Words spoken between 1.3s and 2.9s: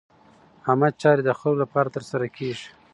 خلکو لپاره ترسره کېږي.